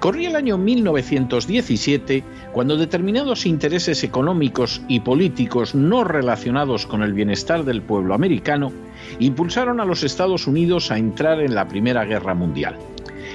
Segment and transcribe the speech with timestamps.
[0.00, 7.64] Corría el año 1917 cuando determinados intereses económicos y políticos no relacionados con el bienestar
[7.64, 8.72] del pueblo americano
[9.18, 12.76] impulsaron a los Estados Unidos a entrar en la Primera Guerra Mundial.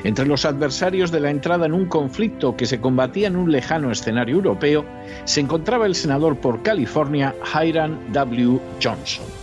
[0.03, 3.91] Entre los adversarios de la entrada en un conflicto que se combatía en un lejano
[3.91, 4.85] escenario europeo
[5.23, 8.59] se encontraba el senador por California Hiram W.
[8.81, 9.42] Johnson.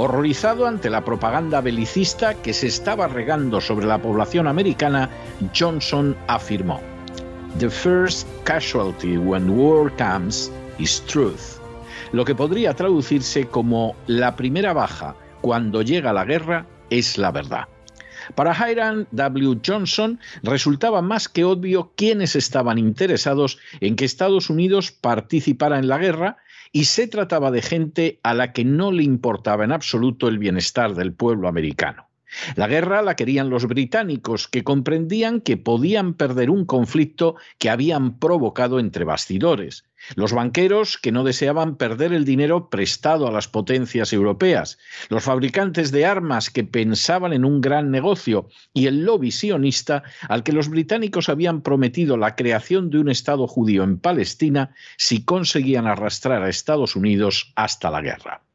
[0.00, 5.10] Horrorizado ante la propaganda belicista que se estaba regando sobre la población americana,
[5.52, 6.80] Johnson afirmó,
[7.58, 11.58] The first casualty when war comes is truth,
[12.12, 17.66] lo que podría traducirse como la primera baja cuando llega la guerra es la verdad.
[18.36, 19.58] Para Hiram W.
[19.66, 25.98] Johnson resultaba más que obvio quiénes estaban interesados en que Estados Unidos participara en la
[25.98, 26.36] guerra
[26.72, 30.94] y se trataba de gente a la que no le importaba en absoluto el bienestar
[30.94, 32.07] del pueblo americano.
[32.56, 38.18] La guerra la querían los británicos, que comprendían que podían perder un conflicto que habían
[38.18, 39.84] provocado entre bastidores.
[40.14, 44.78] Los banqueros, que no deseaban perder el dinero prestado a las potencias europeas.
[45.08, 48.48] Los fabricantes de armas, que pensaban en un gran negocio.
[48.72, 53.46] Y el lobby sionista, al que los británicos habían prometido la creación de un Estado
[53.46, 58.47] judío en Palestina si conseguían arrastrar a Estados Unidos hasta la guerra.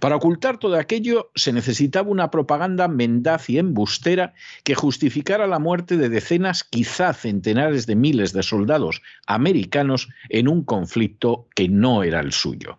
[0.00, 4.34] Para ocultar todo aquello se necesitaba una propaganda mendaz y embustera
[4.64, 10.64] que justificara la muerte de decenas, quizá centenares de miles de soldados americanos en un
[10.64, 12.78] conflicto que no era el suyo.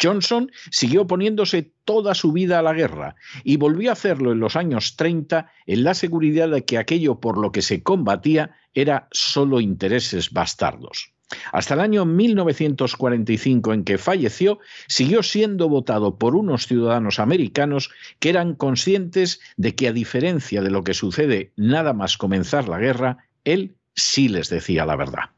[0.00, 4.54] Johnson siguió oponiéndose toda su vida a la guerra y volvió a hacerlo en los
[4.54, 9.60] años 30 en la seguridad de que aquello por lo que se combatía era solo
[9.60, 11.12] intereses bastardos.
[11.52, 18.30] Hasta el año 1945 en que falleció, siguió siendo votado por unos ciudadanos americanos que
[18.30, 23.18] eran conscientes de que a diferencia de lo que sucede nada más comenzar la guerra,
[23.44, 25.30] él sí les decía la verdad.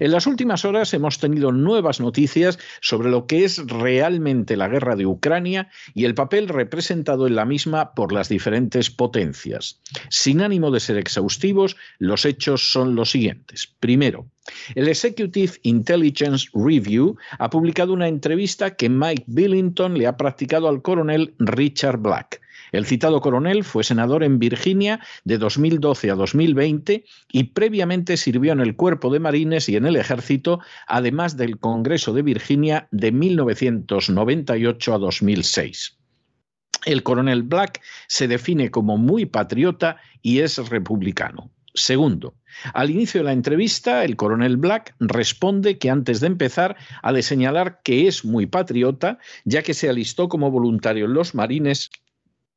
[0.00, 4.96] En las últimas horas hemos tenido nuevas noticias sobre lo que es realmente la guerra
[4.96, 9.80] de Ucrania y el papel representado en la misma por las diferentes potencias.
[10.08, 13.74] Sin ánimo de ser exhaustivos, los hechos son los siguientes.
[13.80, 14.26] Primero,
[14.74, 20.82] el Executive Intelligence Review ha publicado una entrevista que Mike Billington le ha practicado al
[20.82, 22.40] coronel Richard Black.
[22.72, 28.60] El citado coronel fue senador en Virginia de 2012 a 2020 y previamente sirvió en
[28.60, 34.94] el Cuerpo de Marines y en el Ejército, además del Congreso de Virginia de 1998
[34.94, 35.98] a 2006.
[36.84, 41.50] El coronel Black se define como muy patriota y es republicano.
[41.74, 42.34] Segundo,
[42.72, 47.22] al inicio de la entrevista, el coronel Black responde que antes de empezar ha de
[47.22, 51.90] señalar que es muy patriota, ya que se alistó como voluntario en los marines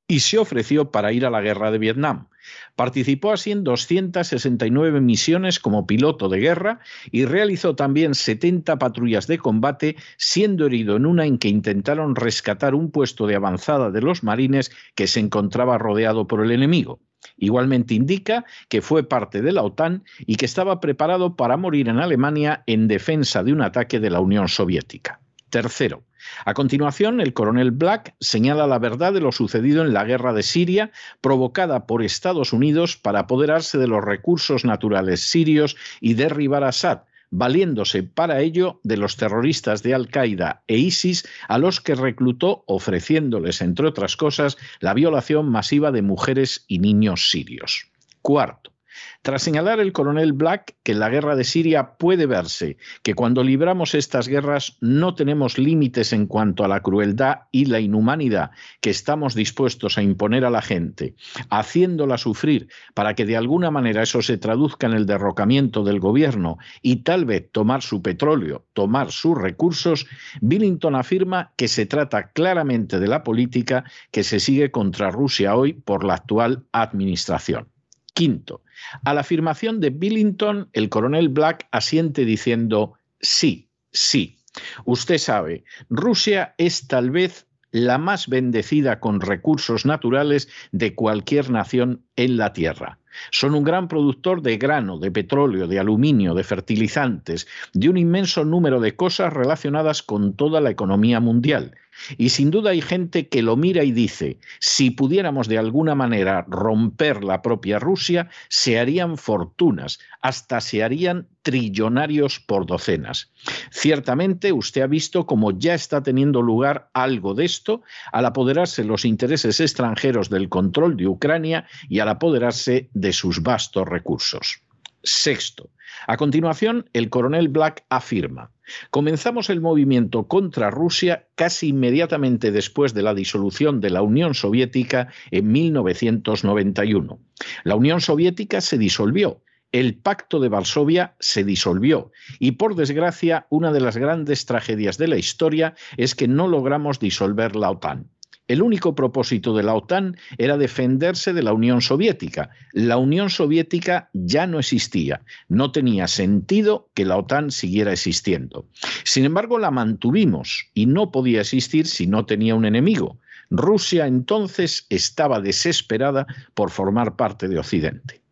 [0.10, 2.28] y se ofreció para ir a la guerra de Vietnam.
[2.76, 6.80] Participó así en 269 misiones como piloto de guerra
[7.12, 12.74] y realizó también 70 patrullas de combate, siendo herido en una en que intentaron rescatar
[12.74, 17.00] un puesto de avanzada de los marines que se encontraba rodeado por el enemigo.
[17.38, 22.00] Igualmente indica que fue parte de la OTAN y que estaba preparado para morir en
[22.00, 25.20] Alemania en defensa de un ataque de la Unión Soviética.
[25.52, 26.04] Tercero,
[26.46, 30.44] a continuación, el coronel Black señala la verdad de lo sucedido en la guerra de
[30.44, 36.70] Siria, provocada por Estados Unidos para apoderarse de los recursos naturales sirios y derribar a
[36.70, 37.02] Assad,
[37.32, 43.62] valiéndose para ello de los terroristas de Al-Qaeda e ISIS, a los que reclutó ofreciéndoles,
[43.62, 47.92] entre otras cosas, la violación masiva de mujeres y niños sirios.
[48.22, 48.72] Cuarto,
[49.22, 53.44] tras señalar el coronel Black que en la guerra de Siria puede verse que cuando
[53.44, 58.52] libramos estas guerras no tenemos límites en cuanto a la crueldad y la inhumanidad
[58.82, 61.16] que estamos dispuestos a imponer a la gente,
[61.50, 66.58] haciéndola sufrir para que de alguna manera eso se traduzca en el derrocamiento del gobierno
[66.82, 70.08] y tal vez tomar su petróleo, tomar sus recursos,
[70.42, 75.74] Billington afirma que se trata claramente de la política que se sigue contra Rusia hoy
[75.74, 77.68] por la actual administración.
[78.14, 78.64] Quinto,
[79.04, 84.38] a la afirmación de Billington, el coronel Black asiente diciendo, sí, sí.
[84.86, 92.04] Usted sabe, Rusia es tal vez la más bendecida con recursos naturales de cualquier nación
[92.16, 92.98] en la Tierra.
[93.32, 98.46] Son un gran productor de grano, de petróleo, de aluminio, de fertilizantes, de un inmenso
[98.46, 101.76] número de cosas relacionadas con toda la economía mundial.
[102.18, 106.46] Y sin duda hay gente que lo mira y dice, si pudiéramos de alguna manera
[106.48, 113.32] romper la propia Rusia, se harían fortunas, hasta se harían trillonarios por docenas.
[113.72, 119.06] Ciertamente usted ha visto cómo ya está teniendo lugar algo de esto al apoderarse los
[119.06, 124.62] intereses extranjeros del control de Ucrania y al apoderarse de sus vastos recursos.
[125.04, 125.70] Sexto,
[126.08, 128.52] a continuación, el coronel Black afirma,
[128.90, 135.12] comenzamos el movimiento contra Rusia casi inmediatamente después de la disolución de la Unión Soviética
[135.32, 137.20] en 1991.
[137.64, 143.72] La Unión Soviética se disolvió el pacto de Varsovia se disolvió y por desgracia una
[143.72, 148.10] de las grandes tragedias de la historia es que no logramos disolver la OTAN.
[148.50, 152.50] El único propósito de la OTAN era defenderse de la Unión Soviética.
[152.74, 155.22] La Unión Soviética ya no existía.
[155.50, 158.68] No tenía sentido que la OTAN siguiera existiendo.
[159.04, 163.20] Sin embargo, la mantuvimos y no podía existir si no tenía un enemigo.
[163.52, 166.26] Rusia entonces estaba desesperada
[166.56, 168.24] por formar parte de Occidente.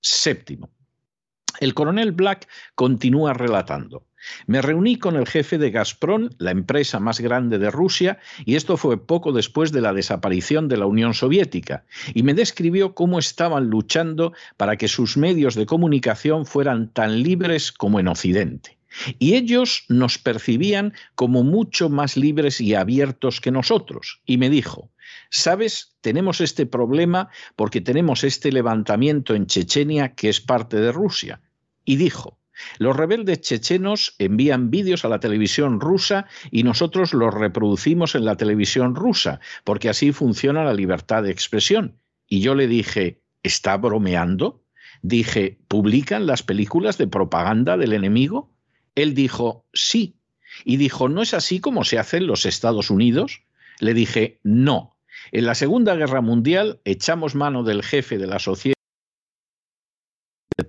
[0.00, 0.70] Séptimo.
[1.60, 4.06] El coronel Black continúa relatando.
[4.46, 8.76] Me reuní con el jefe de Gazprom, la empresa más grande de Rusia, y esto
[8.76, 13.68] fue poco después de la desaparición de la Unión Soviética, y me describió cómo estaban
[13.68, 18.76] luchando para que sus medios de comunicación fueran tan libres como en Occidente.
[19.18, 24.22] Y ellos nos percibían como mucho más libres y abiertos que nosotros.
[24.24, 24.90] Y me dijo,
[25.30, 25.96] ¿sabes?
[26.00, 31.40] Tenemos este problema porque tenemos este levantamiento en Chechenia que es parte de Rusia.
[31.84, 32.38] Y dijo,
[32.78, 38.36] los rebeldes chechenos envían vídeos a la televisión rusa y nosotros los reproducimos en la
[38.36, 41.98] televisión rusa, porque así funciona la libertad de expresión.
[42.28, 44.62] Y yo le dije, ¿está bromeando?
[45.02, 48.52] Dije, ¿publican las películas de propaganda del enemigo?
[48.94, 50.16] Él dijo, sí.
[50.64, 53.42] Y dijo, ¿no es así como se hace en los Estados Unidos?
[53.78, 54.96] Le dije, no.
[55.32, 58.75] En la Segunda Guerra Mundial echamos mano del jefe de la sociedad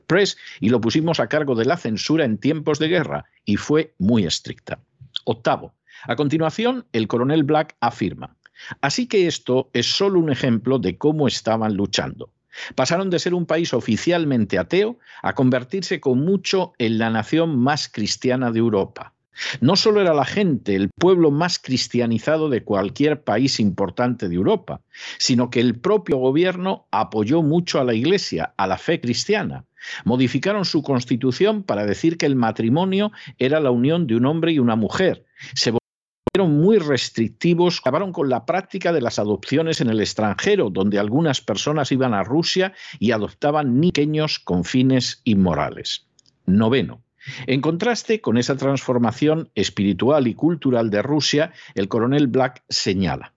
[0.07, 3.93] Press y lo pusimos a cargo de la censura en tiempos de guerra y fue
[3.99, 4.79] muy estricta.
[5.25, 5.73] Octavo.
[6.03, 8.35] A continuación, el coronel Black afirma,
[8.81, 12.31] así que esto es solo un ejemplo de cómo estaban luchando.
[12.75, 17.87] Pasaron de ser un país oficialmente ateo a convertirse con mucho en la nación más
[17.87, 19.13] cristiana de Europa.
[19.61, 24.81] No solo era la gente el pueblo más cristianizado de cualquier país importante de Europa,
[25.17, 29.65] sino que el propio gobierno apoyó mucho a la Iglesia, a la fe cristiana.
[30.05, 34.59] Modificaron su constitución para decir que el matrimonio era la unión de un hombre y
[34.59, 35.25] una mujer.
[35.53, 40.99] Se volvieron muy restrictivos, acabaron con la práctica de las adopciones en el extranjero, donde
[40.99, 46.07] algunas personas iban a Rusia y adoptaban niños con fines inmorales.
[46.45, 47.06] Noveno.
[47.45, 53.33] En contraste con esa transformación espiritual y cultural de Rusia, el coronel Black señala,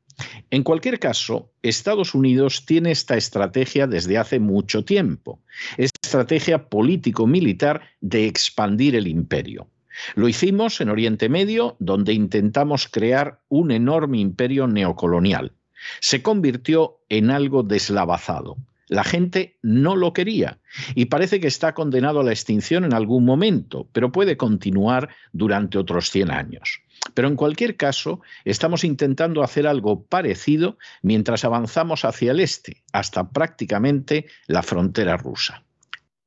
[0.50, 5.40] en cualquier caso, Estados Unidos tiene esta estrategia desde hace mucho tiempo,
[5.76, 9.68] estrategia político-militar de expandir el imperio.
[10.14, 15.52] Lo hicimos en Oriente Medio, donde intentamos crear un enorme imperio neocolonial.
[16.00, 18.56] Se convirtió en algo deslavazado.
[18.90, 20.58] La gente no lo quería
[20.96, 25.78] y parece que está condenado a la extinción en algún momento, pero puede continuar durante
[25.78, 26.82] otros 100 años.
[27.14, 33.30] Pero en cualquier caso, estamos intentando hacer algo parecido mientras avanzamos hacia el este, hasta
[33.30, 35.62] prácticamente la frontera rusa.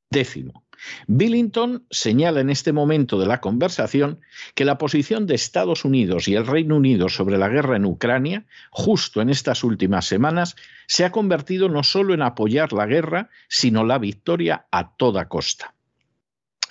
[0.10, 0.63] Décimo.
[1.08, 4.20] Billington señala en este momento de la conversación
[4.56, 8.46] que la posición de Estados Unidos y el Reino Unido sobre la guerra en Ucrania,
[8.72, 10.56] justo en estas últimas semanas,
[10.88, 15.74] se ha convertido no solo en apoyar la guerra, sino la victoria a toda costa.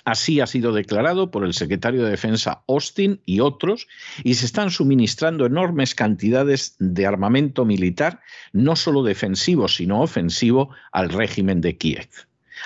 [0.05, 3.87] Así ha sido declarado por el secretario de Defensa Austin y otros,
[4.23, 8.19] y se están suministrando enormes cantidades de armamento militar,
[8.51, 12.09] no solo defensivo, sino ofensivo, al régimen de Kiev.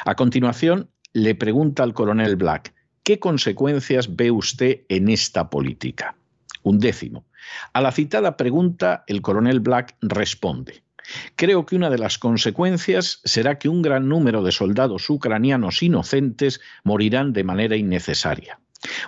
[0.06, 6.16] A continuación, le pregunta al coronel Black, ¿qué consecuencias ve usted en esta política?
[6.62, 7.26] Un décimo.
[7.74, 10.84] A la citada pregunta, el coronel Black responde,
[11.36, 16.62] Creo que una de las consecuencias será que un gran número de soldados ucranianos inocentes
[16.84, 18.60] morirán de manera innecesaria.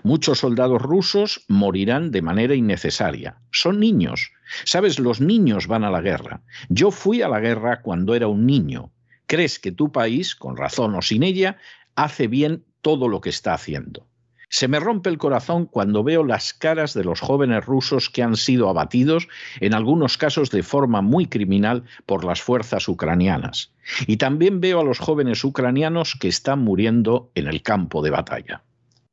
[0.02, 3.38] Muchos soldados rusos morirán de manera innecesaria.
[3.52, 4.32] Son niños.
[4.64, 6.42] Sabes, los niños van a la guerra.
[6.70, 8.92] Yo fui a la guerra cuando era un niño
[9.30, 11.58] crees que tu país, con razón o sin ella,
[12.04, 14.08] hace bien todo lo que está haciendo.
[14.52, 18.36] Se me rompe el corazón cuando veo las caras de los jóvenes rusos que han
[18.36, 19.28] sido abatidos,
[19.60, 23.74] en algunos casos de forma muy criminal, por las fuerzas ucranianas.
[24.08, 28.64] Y también veo a los jóvenes ucranianos que están muriendo en el campo de batalla.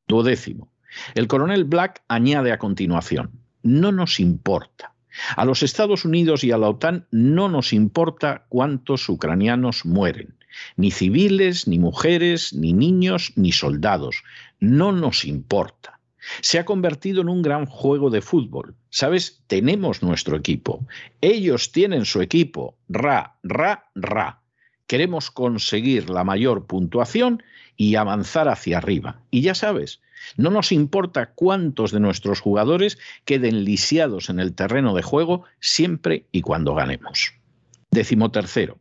[0.08, 0.72] Duodécimo.
[1.14, 4.94] El coronel Black añade a continuación, no nos importa.
[5.36, 10.35] A los Estados Unidos y a la OTAN no nos importa cuántos ucranianos mueren,
[10.76, 14.22] ni civiles, ni mujeres, ni niños, ni soldados.
[14.60, 16.00] No nos importa.
[16.40, 18.74] Se ha convertido en un gran juego de fútbol.
[18.90, 19.42] ¿Sabes?
[19.46, 20.86] Tenemos nuestro equipo.
[21.20, 22.76] Ellos tienen su equipo.
[22.88, 24.40] Ra, ra, ra.
[24.86, 27.42] Queremos conseguir la mayor puntuación
[27.76, 29.20] y avanzar hacia arriba.
[29.30, 30.00] Y ya sabes,
[30.36, 36.26] no nos importa cuántos de nuestros jugadores queden lisiados en el terreno de juego siempre
[36.32, 37.32] y cuando ganemos.
[37.90, 38.78] Décimo tercero.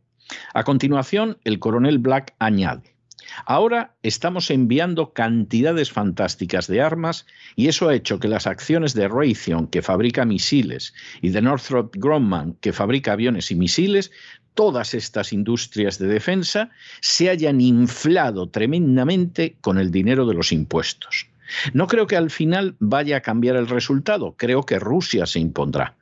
[0.54, 2.96] A continuación, el coronel Black añade.
[3.44, 9.08] Ahora estamos enviando cantidades fantásticas de armas y eso ha hecho que las acciones de
[9.08, 14.12] Raytheon, que fabrica misiles, y de Northrop Grumman, que fabrica aviones y misiles,
[14.54, 21.28] todas estas industrias de defensa se hayan inflado tremendamente con el dinero de los impuestos.
[21.72, 25.94] No creo que al final vaya a cambiar el resultado, creo que Rusia se impondrá.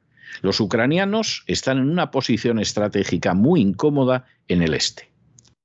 [0.42, 5.10] Los ucranianos están en una posición estratégica muy incómoda en el este.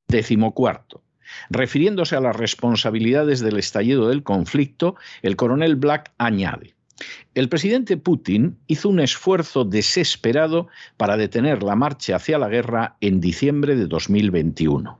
[0.08, 1.04] Décimo cuarto.
[1.50, 6.74] Refiriéndose a las responsabilidades del estallido del conflicto, el coronel Black añade,
[7.36, 13.22] el presidente Putin hizo un esfuerzo desesperado para detener la marcha hacia la guerra en
[13.22, 15.00] diciembre de 2021.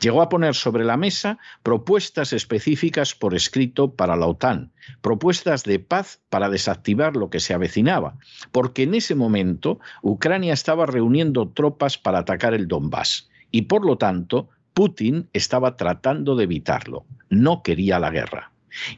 [0.00, 5.78] Llegó a poner sobre la mesa propuestas específicas por escrito para la OTAN, propuestas de
[5.78, 8.18] paz para desactivar lo que se avecinaba,
[8.52, 13.96] porque en ese momento Ucrania estaba reuniendo tropas para atacar el Donbass y por lo
[13.96, 18.52] tanto Putin estaba tratando de evitarlo, no quería la guerra.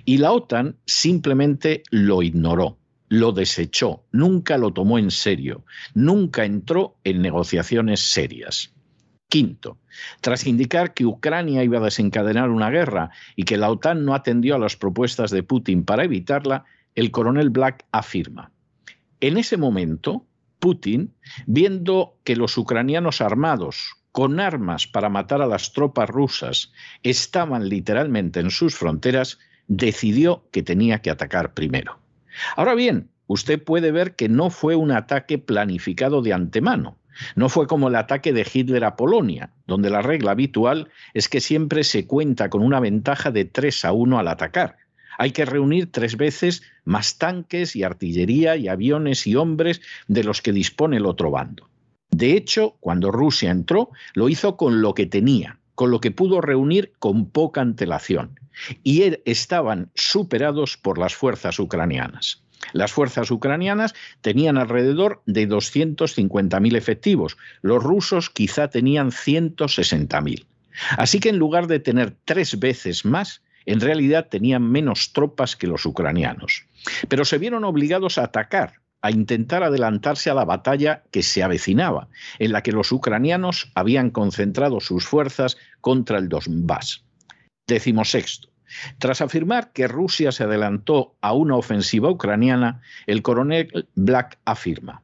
[0.04, 2.76] Y la OTAN simplemente lo ignoró,
[3.08, 8.72] lo desechó, nunca lo tomó en serio, nunca entró en negociaciones serias.
[9.32, 9.78] Quinto,
[10.20, 14.56] tras indicar que Ucrania iba a desencadenar una guerra y que la OTAN no atendió
[14.56, 18.50] a las propuestas de Putin para evitarla, el coronel Black afirma,
[19.22, 20.26] en ese momento,
[20.58, 21.14] Putin,
[21.46, 26.70] viendo que los ucranianos armados, con armas para matar a las tropas rusas,
[27.02, 31.98] estaban literalmente en sus fronteras, decidió que tenía que atacar primero.
[32.54, 36.98] Ahora bien, usted puede ver que no fue un ataque planificado de antemano.
[37.36, 41.40] No fue como el ataque de Hitler a Polonia, donde la regla habitual es que
[41.40, 44.76] siempre se cuenta con una ventaja de 3 a 1 al atacar.
[45.18, 50.40] Hay que reunir tres veces más tanques y artillería y aviones y hombres de los
[50.40, 51.68] que dispone el otro bando.
[52.10, 56.40] De hecho, cuando Rusia entró, lo hizo con lo que tenía, con lo que pudo
[56.40, 58.38] reunir con poca antelación
[58.82, 62.42] y er, estaban superados por las fuerzas ucranianas.
[62.72, 70.46] Las fuerzas ucranianas tenían alrededor de 250.000 efectivos, los rusos quizá tenían 160.000.
[70.96, 75.66] Así que en lugar de tener tres veces más, en realidad tenían menos tropas que
[75.66, 76.64] los ucranianos.
[77.08, 82.08] Pero se vieron obligados a atacar, a intentar adelantarse a la batalla que se avecinaba,
[82.38, 87.04] en la que los ucranianos habían concentrado sus fuerzas contra el Donbass.
[87.66, 88.51] Decimosexto.
[88.98, 95.02] Tras afirmar que Rusia se adelantó a una ofensiva ucraniana, el coronel Black afirma,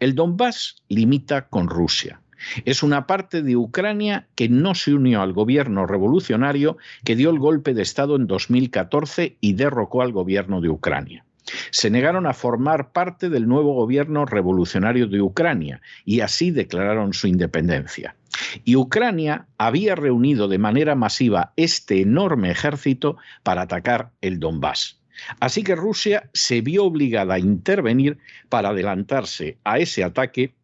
[0.00, 2.20] el Donbass limita con Rusia.
[2.64, 7.38] Es una parte de Ucrania que no se unió al gobierno revolucionario que dio el
[7.38, 11.25] golpe de Estado en 2014 y derrocó al gobierno de Ucrania
[11.70, 17.28] se negaron a formar parte del nuevo gobierno revolucionario de Ucrania y así declararon su
[17.28, 18.16] independencia.
[18.64, 25.00] Y Ucrania había reunido de manera masiva este enorme ejército para atacar el Donbass.
[25.40, 28.18] Así que Rusia se vio obligada a intervenir
[28.50, 30.54] para adelantarse a ese ataque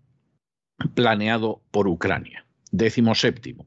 [0.94, 2.44] planeado por Ucrania.
[2.70, 3.66] Décimo séptimo.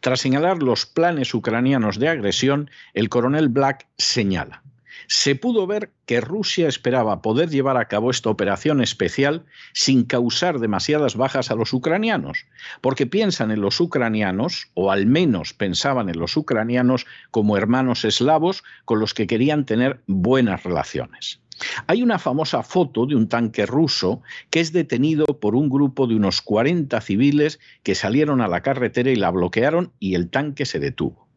[0.00, 4.62] Tras señalar los planes ucranianos de agresión, el coronel Black señala
[5.06, 10.58] se pudo ver que Rusia esperaba poder llevar a cabo esta operación especial sin causar
[10.58, 12.46] demasiadas bajas a los ucranianos,
[12.80, 18.62] porque piensan en los ucranianos, o al menos pensaban en los ucranianos como hermanos eslavos
[18.84, 21.40] con los que querían tener buenas relaciones.
[21.86, 26.16] Hay una famosa foto de un tanque ruso que es detenido por un grupo de
[26.16, 30.80] unos 40 civiles que salieron a la carretera y la bloquearon y el tanque se
[30.80, 31.28] detuvo.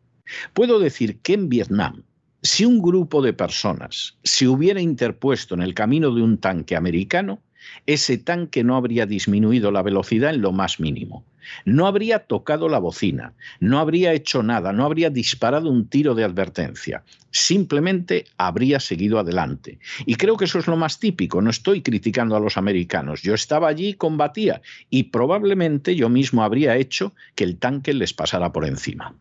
[0.53, 2.03] Puedo decir que en Vietnam
[2.47, 7.41] si un grupo de personas se hubiera interpuesto en el camino de un tanque americano,
[7.85, 11.25] ese tanque no habría disminuido la velocidad en lo más mínimo.
[11.65, 16.23] No habría tocado la bocina, no habría hecho nada, no habría disparado un tiro de
[16.23, 17.03] advertencia.
[17.31, 19.79] Simplemente habría seguido adelante.
[20.05, 21.41] Y creo que eso es lo más típico.
[21.41, 23.21] No estoy criticando a los americanos.
[23.23, 28.13] Yo estaba allí y combatía y probablemente yo mismo habría hecho que el tanque les
[28.13, 29.15] pasara por encima.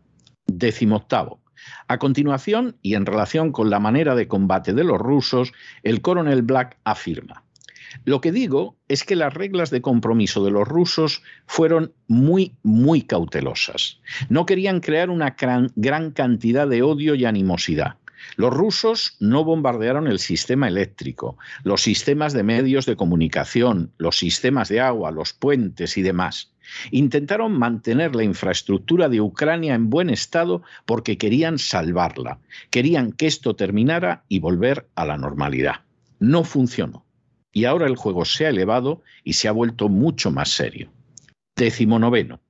[0.47, 1.41] Décimo octavo.
[1.89, 6.43] A continuación, y en relación con la manera de combate de los rusos, el coronel
[6.43, 7.45] Black afirma,
[8.05, 13.03] lo que digo es que las reglas de compromiso de los rusos fueron muy, muy
[13.03, 14.01] cautelosas.
[14.29, 17.97] No querían crear una gran, cantidad de odio y animosidad.
[18.37, 24.69] Los rusos no bombardearon el sistema eléctrico, los sistemas de medios de comunicación, los sistemas
[24.69, 26.53] de agua, los puentes y demás.
[26.91, 32.39] Intentaron mantener la infraestructura de Ucrania en buen estado porque querían salvarla,
[32.71, 35.85] querían que esto terminara y volver a la normalidad.
[36.19, 37.05] No funcionó.
[37.53, 40.91] Y ahora el juego se ha elevado y se ha vuelto mucho más serio.
[41.57, 42.41] Décimo noveno.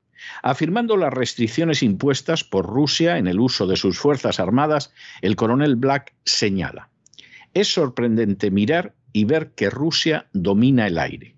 [0.42, 5.76] Afirmando las restricciones impuestas por Rusia en el uso de sus fuerzas armadas, el coronel
[5.76, 6.90] Black señala,
[7.54, 11.35] es sorprendente mirar y ver que Rusia domina el aire.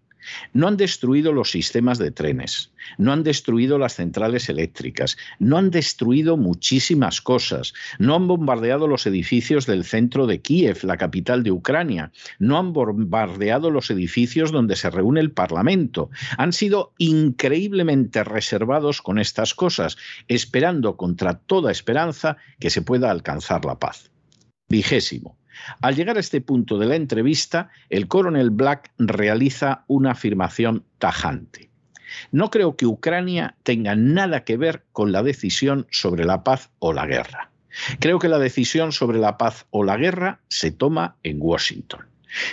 [0.52, 5.70] No han destruido los sistemas de trenes, no han destruido las centrales eléctricas, no han
[5.70, 11.52] destruido muchísimas cosas, no han bombardeado los edificios del centro de Kiev, la capital de
[11.52, 16.10] Ucrania, no han bombardeado los edificios donde se reúne el Parlamento.
[16.36, 19.96] Han sido increíblemente reservados con estas cosas,
[20.28, 24.10] esperando contra toda esperanza que se pueda alcanzar la paz.
[24.68, 25.37] Vigésimo.
[25.80, 31.70] Al llegar a este punto de la entrevista, el coronel Black realiza una afirmación tajante.
[32.32, 36.92] No creo que Ucrania tenga nada que ver con la decisión sobre la paz o
[36.92, 37.50] la guerra.
[38.00, 42.06] Creo que la decisión sobre la paz o la guerra se toma en Washington.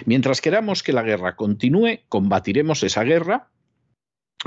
[0.06, 3.50] Mientras queramos que la guerra continúe, combatiremos esa guerra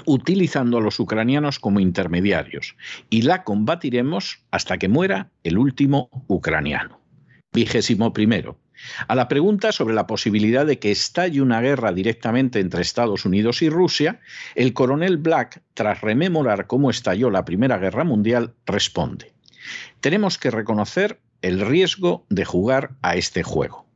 [0.07, 2.77] utilizando a los ucranianos como intermediarios
[3.11, 6.98] y la combatiremos hasta que muera el último ucraniano.
[7.53, 8.59] Vigésimo primero.
[9.09, 13.63] A la pregunta sobre la posibilidad de que estalle una guerra directamente entre Estados Unidos
[13.63, 14.21] y Rusia,
[14.55, 19.33] el coronel Black, tras rememorar cómo estalló la Primera Guerra Mundial, responde,
[20.01, 23.87] tenemos que reconocer el riesgo de jugar a este juego.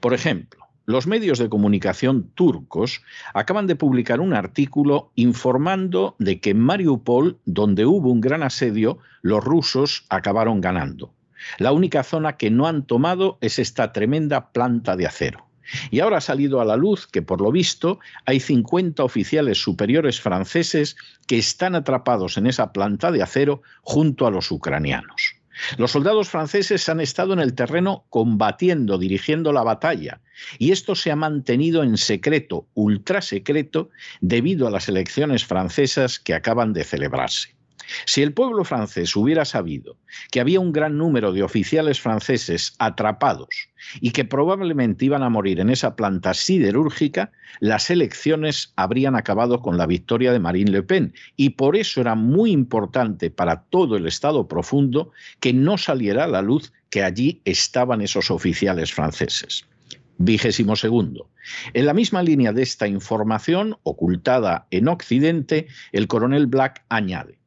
[0.00, 3.02] Por ejemplo, los medios de comunicación turcos
[3.34, 8.98] acaban de publicar un artículo informando de que en Mariupol, donde hubo un gran asedio,
[9.22, 11.14] los rusos acabaron ganando.
[11.58, 15.46] La única zona que no han tomado es esta tremenda planta de acero.
[15.90, 20.20] Y ahora ha salido a la luz que, por lo visto, hay 50 oficiales superiores
[20.20, 25.36] franceses que están atrapados en esa planta de acero junto a los ucranianos.
[25.76, 30.20] Los soldados franceses han estado en el terreno combatiendo, dirigiendo la batalla,
[30.58, 36.34] y esto se ha mantenido en secreto, ultra secreto, debido a las elecciones francesas que
[36.34, 37.54] acaban de celebrarse.
[38.06, 39.96] Si el pueblo francés hubiera sabido
[40.30, 43.68] que había un gran número de oficiales franceses atrapados
[44.00, 49.76] y que probablemente iban a morir en esa planta siderúrgica, las elecciones habrían acabado con
[49.78, 51.14] la victoria de Marine Le Pen.
[51.36, 56.28] Y por eso era muy importante para todo el Estado profundo que no saliera a
[56.28, 59.66] la luz que allí estaban esos oficiales franceses.
[60.18, 61.30] Vigésimo segundo.
[61.72, 67.38] En la misma línea de esta información, ocultada en Occidente, el coronel Black añade,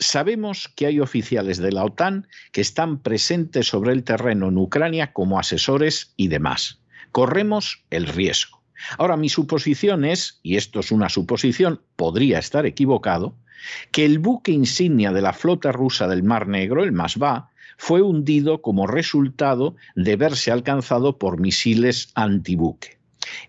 [0.00, 5.12] Sabemos que hay oficiales de la OTAN que están presentes sobre el terreno en Ucrania
[5.12, 6.80] como asesores y demás.
[7.12, 8.62] Corremos el riesgo.
[8.96, 13.36] Ahora, mi suposición es, y esto es una suposición, podría estar equivocado,
[13.92, 18.62] que el buque insignia de la flota rusa del Mar Negro, el Masva, fue hundido
[18.62, 22.98] como resultado de verse alcanzado por misiles antibuque.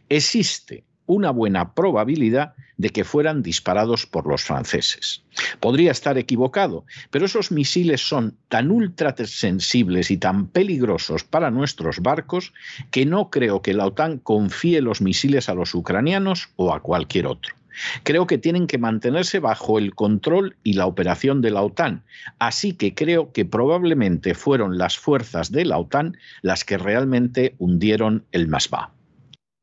[0.10, 5.24] Existe una buena probabilidad de que fueran disparados por los franceses.
[5.60, 12.00] Podría estar equivocado, pero esos misiles son tan ultra sensibles y tan peligrosos para nuestros
[12.00, 12.54] barcos
[12.90, 17.28] que no creo que la OTAN confíe los misiles a los ucranianos o a cualquier
[17.28, 17.56] otro.
[18.04, 22.04] Creo que tienen que mantenerse bajo el control y la operación de la OTAN,
[22.40, 28.26] así que creo que probablemente fueron las fuerzas de la OTAN las que realmente hundieron
[28.32, 28.92] el Masba.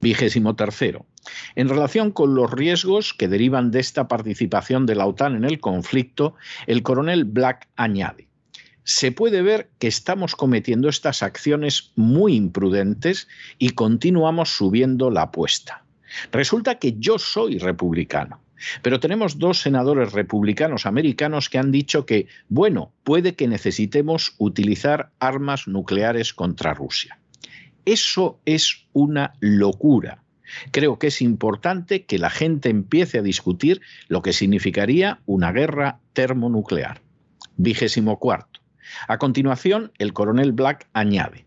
[0.01, 1.07] Vigésimo tercero.
[1.57, 5.59] En relación con los riesgos que derivan de esta participación de la OTAN en el
[5.59, 6.35] conflicto,
[6.67, 8.29] el coronel Black añade,
[8.85, 15.85] se puede ver que estamos cometiendo estas acciones muy imprudentes y continuamos subiendo la apuesta.
[16.33, 18.41] Resulta que yo soy republicano.
[18.83, 25.11] Pero tenemos dos senadores republicanos americanos que han dicho que, bueno, puede que necesitemos utilizar
[25.21, 27.19] armas nucleares contra Rusia.
[27.89, 30.23] Eso es una locura.
[30.73, 35.99] Creo que es importante que la gente empiece a discutir lo que significaría una guerra
[36.13, 37.01] termonuclear.
[37.57, 38.61] Vigésimo cuarto.
[39.09, 41.47] A continuación, el coronel Black añade,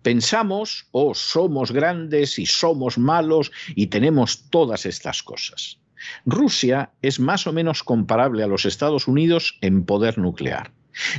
[0.00, 5.78] pensamos o oh, somos grandes y somos malos y tenemos todas estas cosas.
[6.24, 10.72] Rusia es más o menos comparable a los Estados Unidos en poder nuclear.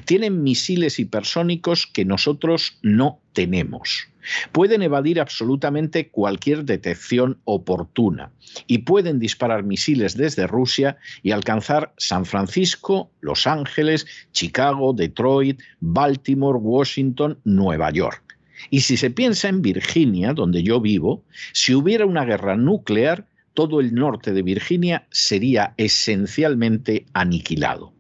[0.06, 4.08] Tienen misiles hipersónicos que nosotros no tenemos.
[4.52, 8.32] Pueden evadir absolutamente cualquier detección oportuna
[8.68, 16.60] y pueden disparar misiles desde Rusia y alcanzar San Francisco, Los Ángeles, Chicago, Detroit, Baltimore,
[16.60, 18.38] Washington, Nueva York.
[18.70, 23.82] Y si se piensa en Virginia, donde yo vivo, si hubiera una guerra nuclear, todo
[23.82, 27.94] el norte de Virginia sería esencialmente aniquilado.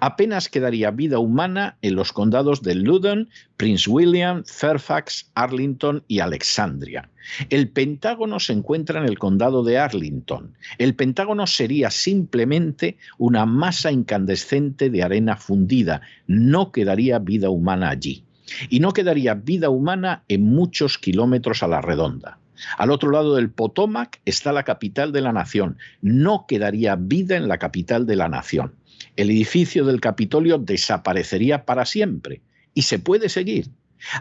[0.00, 7.10] Apenas quedaría vida humana en los condados de Loudoun, Prince William, Fairfax, Arlington y Alexandria.
[7.50, 10.54] El Pentágono se encuentra en el condado de Arlington.
[10.78, 16.02] El Pentágono sería simplemente una masa incandescente de arena fundida.
[16.26, 18.24] No quedaría vida humana allí.
[18.70, 22.38] Y no quedaría vida humana en muchos kilómetros a la redonda.
[22.78, 25.78] Al otro lado del Potomac está la capital de la nación.
[26.00, 28.74] No quedaría vida en la capital de la nación.
[29.16, 32.42] El edificio del Capitolio desaparecería para siempre.
[32.74, 33.70] Y se puede seguir.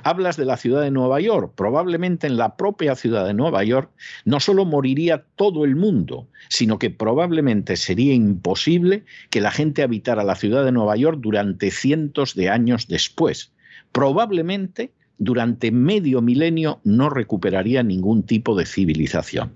[0.03, 1.53] Hablas de la ciudad de Nueva York.
[1.55, 3.91] Probablemente en la propia ciudad de Nueva York
[4.23, 10.23] no solo moriría todo el mundo, sino que probablemente sería imposible que la gente habitara
[10.23, 13.51] la ciudad de Nueva York durante cientos de años después.
[13.91, 19.53] Probablemente durante medio milenio no recuperaría ningún tipo de civilización.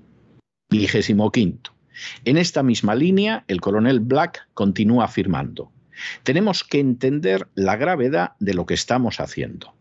[0.70, 1.72] Vigésimo quinto.
[2.26, 5.72] En esta misma línea, el coronel Black continúa afirmando,
[6.24, 9.74] tenemos que entender la gravedad de lo que estamos haciendo.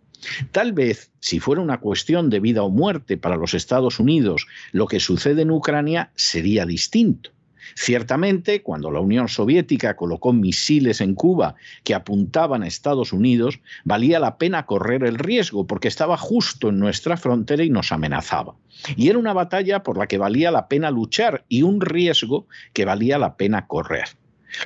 [0.50, 4.86] Tal vez, si fuera una cuestión de vida o muerte para los Estados Unidos, lo
[4.86, 7.30] que sucede en Ucrania sería distinto.
[7.74, 11.54] Ciertamente, cuando la Unión Soviética colocó misiles en Cuba
[11.84, 16.78] que apuntaban a Estados Unidos, valía la pena correr el riesgo porque estaba justo en
[16.78, 18.54] nuestra frontera y nos amenazaba.
[18.96, 22.84] Y era una batalla por la que valía la pena luchar y un riesgo que
[22.84, 24.08] valía la pena correr.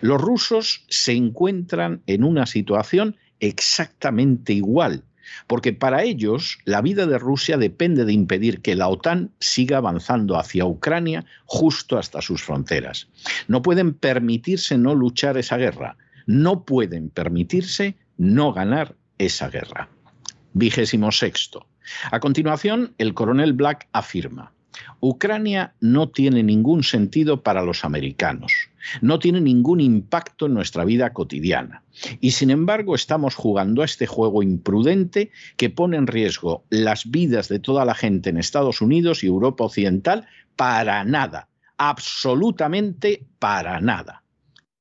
[0.00, 5.02] Los rusos se encuentran en una situación exactamente igual
[5.46, 10.38] porque para ellos la vida de Rusia depende de impedir que la OTAN siga avanzando
[10.38, 13.08] hacia Ucrania justo hasta sus fronteras.
[13.48, 19.88] No pueden permitirse no luchar esa guerra, no pueden permitirse no ganar esa guerra.
[20.52, 21.66] Vigésimo sexto.
[22.10, 24.52] A continuación, el coronel Black afirma,
[25.00, 28.52] Ucrania no tiene ningún sentido para los americanos,
[29.00, 31.82] no tiene ningún impacto en nuestra vida cotidiana.
[32.20, 37.48] Y sin embargo estamos jugando a este juego imprudente que pone en riesgo las vidas
[37.48, 44.22] de toda la gente en Estados Unidos y Europa Occidental para nada, absolutamente para nada.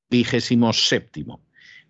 [0.09, 1.41] Vigésimo séptimo.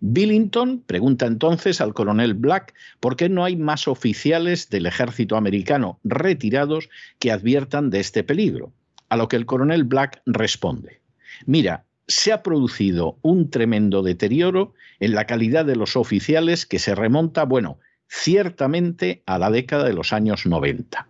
[0.04, 6.00] Billington pregunta entonces al coronel Black por qué no hay más oficiales del ejército americano
[6.02, 8.72] retirados que adviertan de este peligro.
[9.10, 11.00] A lo que el coronel Black responde,
[11.46, 16.96] mira, se ha producido un tremendo deterioro en la calidad de los oficiales que se
[16.96, 21.06] remonta, bueno, ciertamente a la década de los años 90.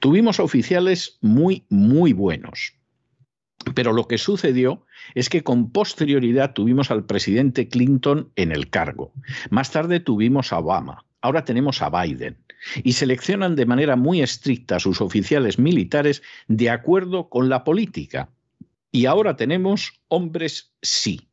[0.00, 2.74] Tuvimos oficiales muy, muy buenos.
[3.74, 9.12] Pero lo que sucedió es que con posterioridad tuvimos al presidente Clinton en el cargo.
[9.50, 11.04] Más tarde tuvimos a Obama.
[11.20, 12.38] Ahora tenemos a Biden.
[12.82, 18.30] Y seleccionan de manera muy estricta a sus oficiales militares de acuerdo con la política.
[18.90, 21.28] Y ahora tenemos hombres sí.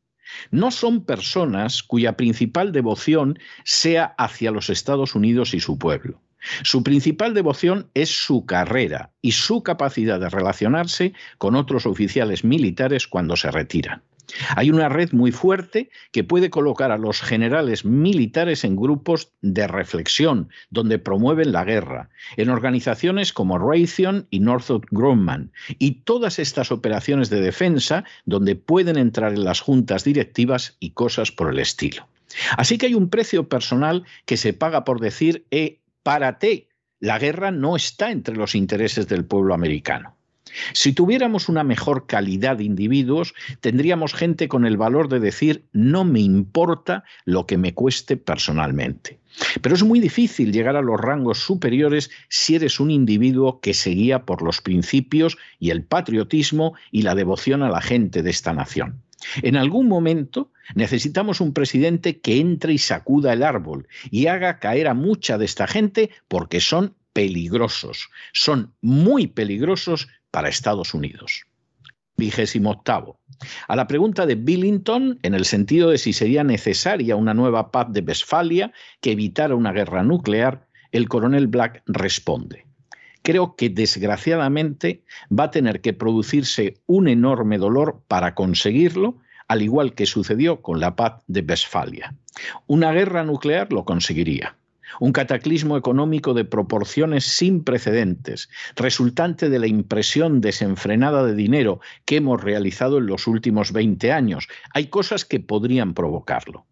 [0.49, 6.21] No son personas cuya principal devoción sea hacia los Estados Unidos y su pueblo.
[6.63, 13.07] Su principal devoción es su carrera y su capacidad de relacionarse con otros oficiales militares
[13.07, 14.01] cuando se retiran.
[14.55, 19.67] Hay una red muy fuerte que puede colocar a los generales militares en grupos de
[19.67, 26.71] reflexión, donde promueven la guerra, en organizaciones como Raytheon y Northrop Grumman, y todas estas
[26.71, 32.07] operaciones de defensa donde pueden entrar en las juntas directivas y cosas por el estilo.
[32.57, 37.51] Así que hay un precio personal que se paga por decir, eh, párate, la guerra
[37.51, 40.15] no está entre los intereses del pueblo americano.
[40.73, 46.03] Si tuviéramos una mejor calidad de individuos, tendríamos gente con el valor de decir no
[46.03, 49.19] me importa lo que me cueste personalmente.
[49.61, 53.91] Pero es muy difícil llegar a los rangos superiores si eres un individuo que se
[53.91, 58.53] guía por los principios y el patriotismo y la devoción a la gente de esta
[58.53, 59.01] nación.
[59.41, 64.87] En algún momento necesitamos un presidente que entre y sacuda el árbol y haga caer
[64.87, 71.45] a mucha de esta gente porque son peligrosos, son muy peligrosos para Estados Unidos.
[72.17, 73.19] Vigésimo octavo.
[73.67, 77.87] A la pregunta de Billington, en el sentido de si sería necesaria una nueva paz
[77.89, 82.65] de Westfalia que evitara una guerra nuclear, el coronel Black responde.
[83.21, 89.93] Creo que desgraciadamente va a tener que producirse un enorme dolor para conseguirlo, al igual
[89.93, 92.15] que sucedió con la paz de Westfalia.
[92.67, 94.55] Una guerra nuclear lo conseguiría
[94.99, 102.17] un cataclismo económico de proporciones sin precedentes, resultante de la impresión desenfrenada de dinero que
[102.17, 104.47] hemos realizado en los últimos 20 años.
[104.73, 106.65] Hay cosas que podrían provocarlo.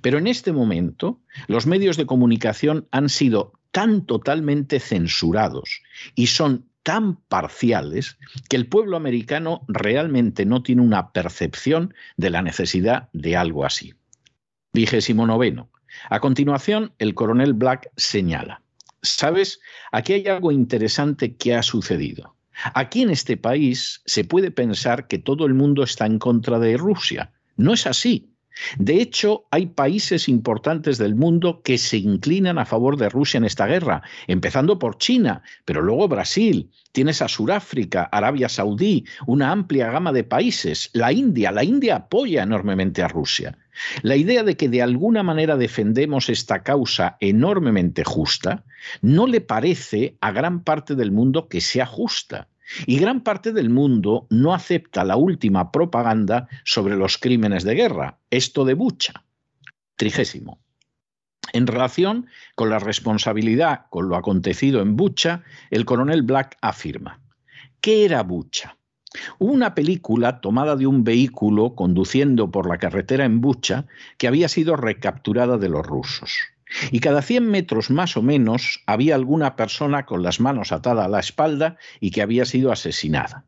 [0.00, 5.82] Pero en este momento, los medios de comunicación han sido tan totalmente censurados
[6.14, 8.16] y son tan parciales
[8.48, 13.94] que el pueblo americano realmente no tiene una percepción de la necesidad de algo así.
[14.72, 15.68] Vigésimo noveno.
[16.10, 18.62] A continuación, el coronel Black señala,
[19.02, 19.60] ¿sabes?
[19.90, 22.36] Aquí hay algo interesante que ha sucedido.
[22.74, 26.76] Aquí en este país se puede pensar que todo el mundo está en contra de
[26.76, 27.32] Rusia.
[27.56, 28.30] No es así.
[28.78, 33.44] De hecho, hay países importantes del mundo que se inclinan a favor de Rusia en
[33.44, 39.90] esta guerra, empezando por China, pero luego Brasil, tienes a Sudáfrica, Arabia Saudí, una amplia
[39.90, 43.58] gama de países, la India, la India apoya enormemente a Rusia.
[44.02, 48.64] La idea de que de alguna manera defendemos esta causa enormemente justa
[49.02, 52.48] no le parece a gran parte del mundo que sea justa.
[52.86, 58.18] Y gran parte del mundo no acepta la última propaganda sobre los crímenes de guerra,
[58.30, 59.24] esto de Bucha.
[59.96, 60.58] Trigésimo.
[61.52, 67.20] En relación con la responsabilidad con lo acontecido en Bucha, el coronel Black afirma,
[67.80, 68.76] ¿qué era Bucha?
[69.38, 73.86] Una película tomada de un vehículo conduciendo por la carretera en Bucha
[74.18, 76.55] que había sido recapturada de los rusos.
[76.90, 81.08] Y cada 100 metros más o menos había alguna persona con las manos atadas a
[81.08, 83.44] la espalda y que había sido asesinada.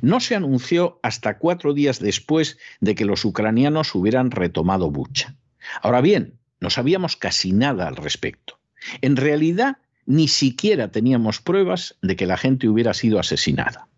[0.00, 5.34] No se anunció hasta cuatro días después de que los ucranianos hubieran retomado Bucha.
[5.82, 8.58] Ahora bien, no sabíamos casi nada al respecto.
[9.00, 13.88] En realidad, ni siquiera teníamos pruebas de que la gente hubiera sido asesinada.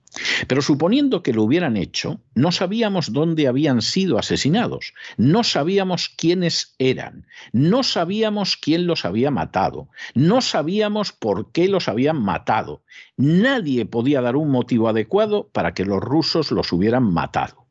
[0.46, 6.74] Pero suponiendo que lo hubieran hecho, no sabíamos dónde habían sido asesinados, no sabíamos quiénes
[6.78, 12.82] eran, no sabíamos quién los había matado, no sabíamos por qué los habían matado.
[13.16, 17.66] Nadie podía dar un motivo adecuado para que los rusos los hubieran matado.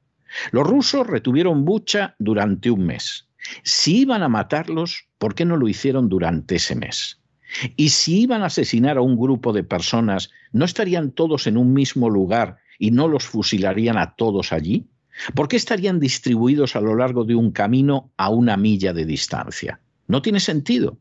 [0.52, 3.28] Los rusos retuvieron Bucha durante un mes.
[3.64, 7.22] Si iban a matarlos, ¿por qué no lo hicieron durante ese mes?
[7.76, 11.74] Y si iban a asesinar a un grupo de personas, ¿no estarían todos en un
[11.74, 14.88] mismo lugar y no los fusilarían a todos allí?
[15.34, 19.80] ¿Por qué estarían distribuidos a lo largo de un camino a una milla de distancia?
[20.08, 21.00] No tiene sentido.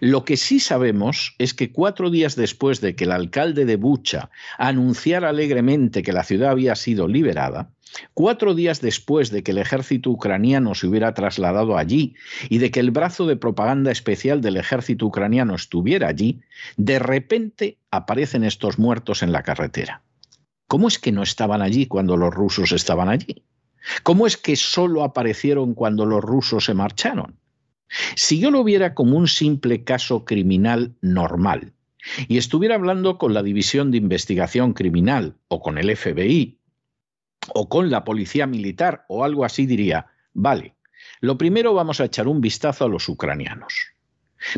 [0.00, 4.30] Lo que sí sabemos es que cuatro días después de que el alcalde de Bucha
[4.56, 7.70] anunciara alegremente que la ciudad había sido liberada,
[8.14, 12.14] cuatro días después de que el ejército ucraniano se hubiera trasladado allí
[12.48, 16.40] y de que el brazo de propaganda especial del ejército ucraniano estuviera allí,
[16.76, 20.02] de repente aparecen estos muertos en la carretera.
[20.66, 23.42] ¿Cómo es que no estaban allí cuando los rusos estaban allí?
[24.02, 27.36] ¿Cómo es que solo aparecieron cuando los rusos se marcharon?
[28.16, 31.72] Si yo lo viera como un simple caso criminal normal
[32.28, 36.58] y estuviera hablando con la División de Investigación Criminal o con el FBI
[37.54, 40.74] o con la Policía Militar o algo así, diría, vale,
[41.20, 43.92] lo primero vamos a echar un vistazo a los ucranianos.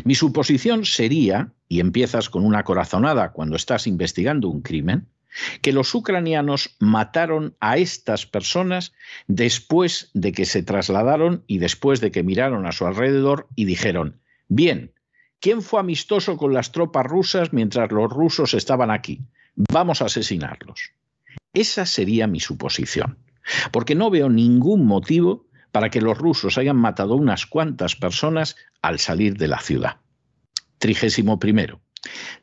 [0.03, 5.07] Mi suposición sería, y empiezas con una corazonada cuando estás investigando un crimen,
[5.61, 8.93] que los ucranianos mataron a estas personas
[9.27, 14.19] después de que se trasladaron y después de que miraron a su alrededor y dijeron,
[14.49, 14.93] bien,
[15.39, 19.21] ¿quién fue amistoso con las tropas rusas mientras los rusos estaban aquí?
[19.55, 20.91] Vamos a asesinarlos.
[21.53, 23.17] Esa sería mi suposición,
[23.71, 28.99] porque no veo ningún motivo para que los rusos hayan matado unas cuantas personas al
[28.99, 29.97] salir de la ciudad.
[30.77, 31.81] Trigésimo primero.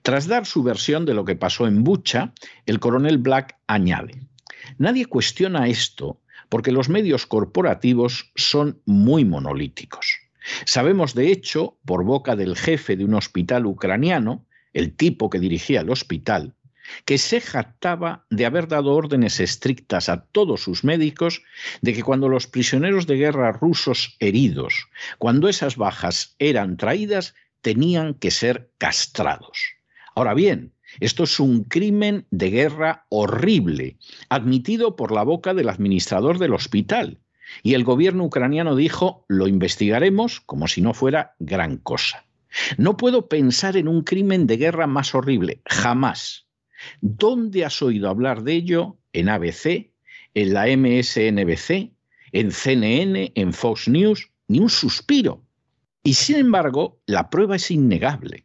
[0.02, 2.32] Tras dar su versión de lo que pasó en Bucha,
[2.66, 4.28] el coronel Black añade,
[4.78, 10.18] nadie cuestiona esto porque los medios corporativos son muy monolíticos.
[10.64, 15.80] Sabemos, de hecho, por boca del jefe de un hospital ucraniano, el tipo que dirigía
[15.80, 16.54] el hospital,
[17.05, 21.42] que se jactaba de haber dado órdenes estrictas a todos sus médicos
[21.81, 28.14] de que cuando los prisioneros de guerra rusos heridos, cuando esas bajas eran traídas, tenían
[28.14, 29.59] que ser castrados.
[30.14, 33.98] Ahora bien, esto es un crimen de guerra horrible,
[34.29, 37.18] admitido por la boca del administrador del hospital.
[37.62, 42.24] Y el gobierno ucraniano dijo, lo investigaremos como si no fuera gran cosa.
[42.77, 46.47] No puedo pensar en un crimen de guerra más horrible, jamás.
[47.01, 48.96] ¿Dónde has oído hablar de ello?
[49.12, 49.90] En ABC,
[50.35, 51.90] en la MSNBC,
[52.33, 55.42] en CNN, en Fox News, ni un suspiro.
[56.03, 58.44] Y sin embargo, la prueba es innegable.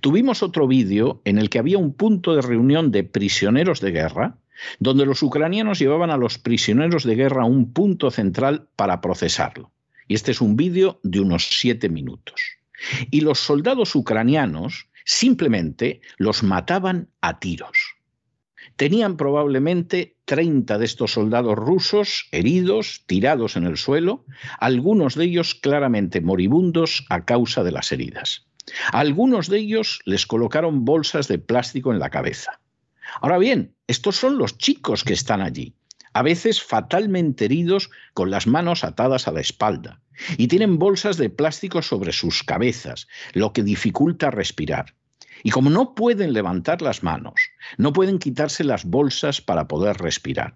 [0.00, 4.38] Tuvimos otro vídeo en el que había un punto de reunión de prisioneros de guerra,
[4.78, 9.70] donde los ucranianos llevaban a los prisioneros de guerra a un punto central para procesarlo.
[10.08, 12.40] Y este es un vídeo de unos siete minutos.
[13.10, 17.96] Y los soldados ucranianos simplemente los mataban a tiros.
[18.74, 24.26] Tenían probablemente 30 de estos soldados rusos heridos, tirados en el suelo,
[24.58, 28.42] algunos de ellos claramente moribundos a causa de las heridas.
[28.92, 32.60] algunos de ellos les colocaron bolsas de plástico en la cabeza.
[33.20, 35.75] Ahora bien, estos son los chicos que están allí,
[36.16, 40.00] a veces fatalmente heridos con las manos atadas a la espalda,
[40.38, 44.94] y tienen bolsas de plástico sobre sus cabezas, lo que dificulta respirar.
[45.42, 47.34] Y como no pueden levantar las manos,
[47.76, 50.54] no pueden quitarse las bolsas para poder respirar.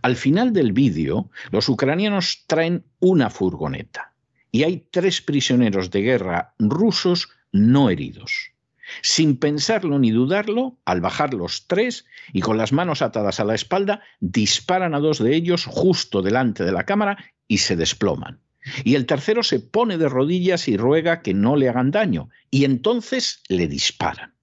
[0.00, 4.14] Al final del vídeo, los ucranianos traen una furgoneta
[4.50, 8.55] y hay tres prisioneros de guerra rusos no heridos.
[9.02, 13.54] Sin pensarlo ni dudarlo, al bajar los tres y con las manos atadas a la
[13.54, 17.16] espalda, disparan a dos de ellos justo delante de la cámara
[17.48, 18.40] y se desploman.
[18.84, 22.64] Y el tercero se pone de rodillas y ruega que no le hagan daño, y
[22.64, 24.34] entonces le disparan.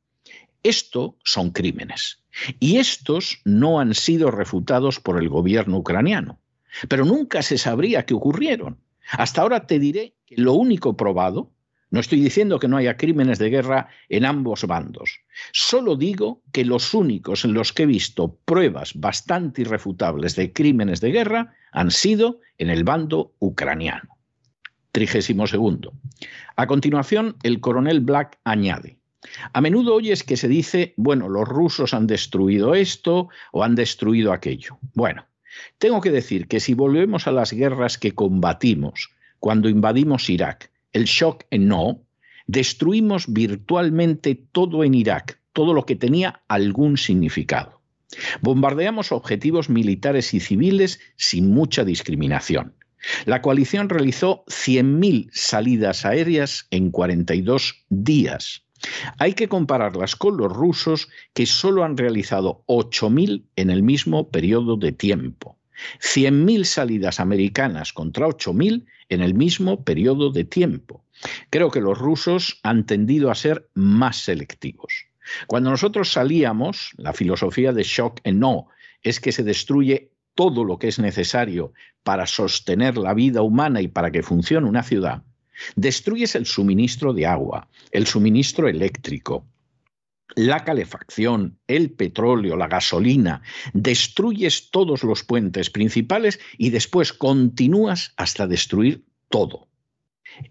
[0.64, 2.24] Esto son crímenes.
[2.60, 6.40] Y estos no han sido refutados por el gobierno ucraniano.
[6.88, 8.80] Pero nunca se sabría que ocurrieron.
[9.12, 11.52] Hasta ahora te diré que lo único probado,
[11.94, 15.20] no estoy diciendo que no haya crímenes de guerra en ambos bandos,
[15.52, 21.02] solo digo que los únicos en los que he visto pruebas bastante irrefutables de crímenes
[21.02, 24.18] de guerra han sido en el bando ucraniano.
[24.92, 25.94] Trigésimo segundo.
[26.56, 28.98] A continuación, el coronel Black añade,
[29.54, 34.34] a menudo oyes que se dice, bueno, los rusos han destruido esto o han destruido
[34.34, 34.80] aquello.
[34.96, 35.28] Bueno,
[35.78, 41.06] tengo que decir que si volvemos a las guerras que combatimos cuando invadimos Irak, el
[41.06, 42.02] shock en no,
[42.48, 47.82] destruimos virtualmente todo en Irak, todo lo que tenía algún significado.
[48.42, 52.76] Bombardeamos objetivos militares y civiles sin mucha discriminación.
[53.26, 58.64] La coalición realizó 100.000 salidas aéreas en 42 días.
[59.18, 64.78] Hay que compararlas con los rusos que solo han realizado 8.000 en el mismo periodo
[64.78, 65.58] de tiempo.
[66.02, 71.04] 100.000 salidas americanas contra 8.000 en el mismo periodo de tiempo.
[71.50, 75.06] Creo que los rusos han tendido a ser más selectivos.
[75.48, 78.68] Cuando nosotros salíamos, la filosofía de shock no
[79.02, 81.74] es que se destruye todo lo que es necesario
[82.04, 85.24] para sostener la vida humana y para que funcione una ciudad.
[85.76, 89.46] Destruyes el suministro de agua, el suministro eléctrico,
[90.36, 93.42] la calefacción, el petróleo, la gasolina,
[93.74, 99.68] destruyes todos los puentes principales y después continúas hasta destruir todo.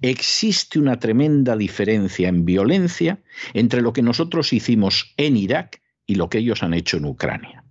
[0.01, 3.23] Existe una tremenda diferencia en violencia
[3.53, 7.65] entre lo que nosotros hicimos en Irak y lo que ellos han hecho en Ucrania.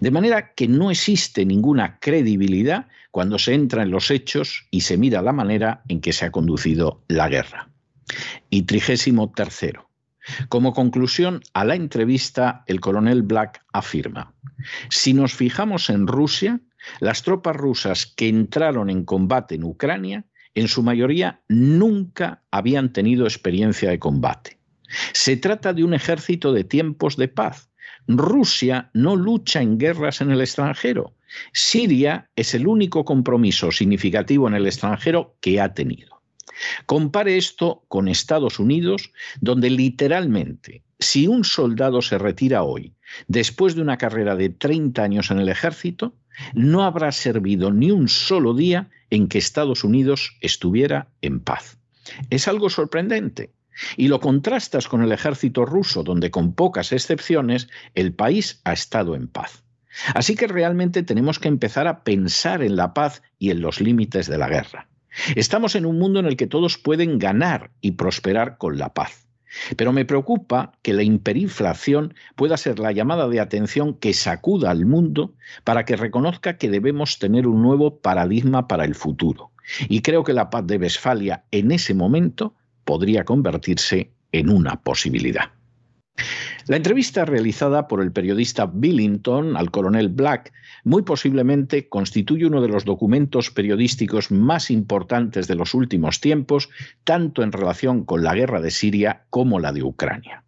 [0.00, 4.96] De manera que no existe ninguna credibilidad cuando se entra en los hechos y se
[4.96, 7.70] mira la manera en que se ha conducido la guerra.
[8.48, 9.85] Y trigésimo tercero.
[10.48, 14.34] Como conclusión a la entrevista, el coronel Black afirma,
[14.88, 16.60] si nos fijamos en Rusia,
[17.00, 20.24] las tropas rusas que entraron en combate en Ucrania,
[20.54, 24.58] en su mayoría nunca habían tenido experiencia de combate.
[25.12, 27.70] Se trata de un ejército de tiempos de paz.
[28.06, 31.16] Rusia no lucha en guerras en el extranjero,
[31.52, 36.15] Siria es el único compromiso significativo en el extranjero que ha tenido.
[36.86, 42.94] Compare esto con Estados Unidos, donde literalmente, si un soldado se retira hoy,
[43.28, 46.14] después de una carrera de 30 años en el ejército,
[46.54, 51.78] no habrá servido ni un solo día en que Estados Unidos estuviera en paz.
[52.30, 53.52] Es algo sorprendente.
[53.98, 59.14] Y lo contrastas con el ejército ruso, donde con pocas excepciones el país ha estado
[59.14, 59.64] en paz.
[60.14, 64.26] Así que realmente tenemos que empezar a pensar en la paz y en los límites
[64.28, 64.88] de la guerra.
[65.34, 69.26] Estamos en un mundo en el que todos pueden ganar y prosperar con la paz.
[69.76, 74.84] Pero me preocupa que la hiperinflación pueda ser la llamada de atención que sacuda al
[74.84, 79.52] mundo para que reconozca que debemos tener un nuevo paradigma para el futuro.
[79.88, 82.54] Y creo que la paz de Westfalia en ese momento
[82.84, 85.50] podría convertirse en una posibilidad.
[86.68, 90.52] La entrevista realizada por el periodista Billington al coronel Black
[90.82, 96.68] muy posiblemente constituye uno de los documentos periodísticos más importantes de los últimos tiempos,
[97.04, 100.42] tanto en relación con la guerra de Siria como la de Ucrania.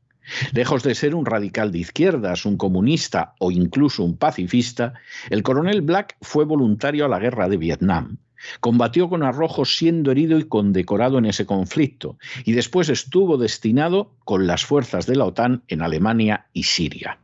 [0.52, 4.94] Lejos de ser un radical de izquierdas, un comunista o incluso un pacifista,
[5.30, 8.18] el coronel Black fue voluntario a la guerra de Vietnam
[8.61, 14.47] Combatió con arrojo siendo herido y condecorado en ese conflicto, y después estuvo destinado con
[14.47, 17.18] las fuerzas de la OTAN en Alemania y Siria.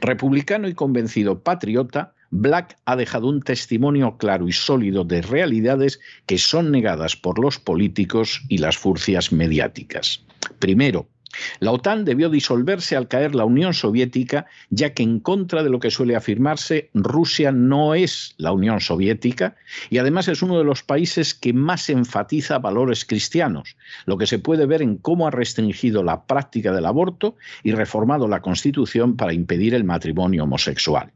[0.00, 6.38] Republicano y convencido patriota, Black ha dejado un testimonio claro y sólido de realidades que
[6.38, 10.24] son negadas por los políticos y las furcias mediáticas.
[10.58, 11.08] Primero,
[11.60, 15.80] la OTAN debió disolverse al caer la Unión Soviética, ya que en contra de lo
[15.80, 19.56] que suele afirmarse, Rusia no es la Unión Soviética
[19.90, 23.76] y además es uno de los países que más enfatiza valores cristianos,
[24.06, 28.28] lo que se puede ver en cómo ha restringido la práctica del aborto y reformado
[28.28, 31.12] la Constitución para impedir el matrimonio homosexual.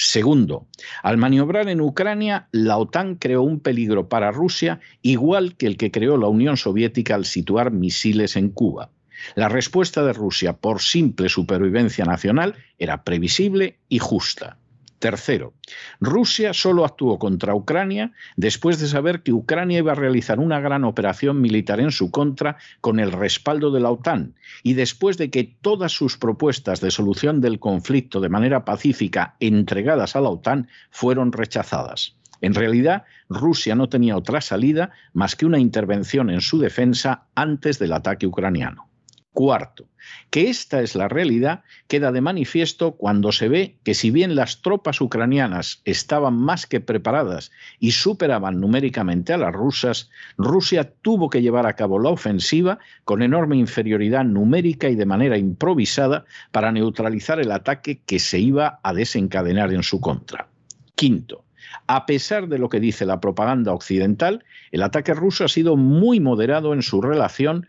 [0.00, 0.68] Segundo,
[1.02, 5.90] al maniobrar en Ucrania, la OTAN creó un peligro para Rusia igual que el que
[5.90, 8.90] creó la Unión Soviética al situar misiles en Cuba.
[9.34, 14.58] La respuesta de Rusia por simple supervivencia nacional era previsible y justa.
[14.98, 15.54] Tercero,
[16.00, 20.82] Rusia solo actuó contra Ucrania después de saber que Ucrania iba a realizar una gran
[20.82, 25.44] operación militar en su contra con el respaldo de la OTAN y después de que
[25.44, 31.30] todas sus propuestas de solución del conflicto de manera pacífica entregadas a la OTAN fueron
[31.30, 32.16] rechazadas.
[32.40, 37.78] En realidad, Rusia no tenía otra salida más que una intervención en su defensa antes
[37.78, 38.87] del ataque ucraniano.
[39.32, 39.86] Cuarto,
[40.30, 44.62] que esta es la realidad queda de manifiesto cuando se ve que si bien las
[44.62, 51.42] tropas ucranianas estaban más que preparadas y superaban numéricamente a las rusas, Rusia tuvo que
[51.42, 57.38] llevar a cabo la ofensiva con enorme inferioridad numérica y de manera improvisada para neutralizar
[57.38, 60.48] el ataque que se iba a desencadenar en su contra.
[60.96, 61.44] Quinto,
[61.86, 66.20] a pesar de lo que dice la propaganda occidental, el ataque ruso ha sido muy
[66.20, 67.66] moderado en su relación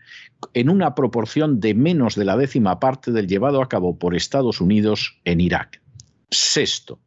[0.54, 4.60] en una proporción de menos de la décima parte del llevado a cabo por Estados
[4.60, 5.80] Unidos en Irak.
[6.30, 6.98] Sexto,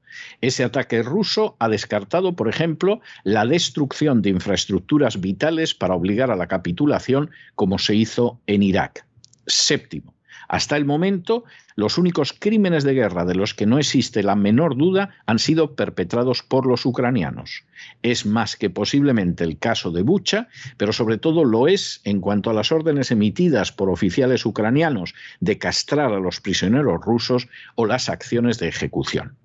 [0.41, 6.35] ese ataque ruso ha descartado, por ejemplo, la destrucción de infraestructuras vitales para obligar a
[6.35, 9.05] la capitulación, como se hizo en Irak.
[9.47, 10.12] Séptimo,
[10.53, 11.45] hasta el momento,
[11.75, 15.75] los únicos crímenes de guerra de los que no existe la menor duda han sido
[15.75, 17.63] perpetrados por los ucranianos.
[18.03, 22.51] Es más que posiblemente el caso de Bucha, pero sobre todo lo es en cuanto
[22.51, 28.07] a las órdenes emitidas por oficiales ucranianos de castrar a los prisioneros rusos o las
[28.07, 29.35] acciones de ejecución.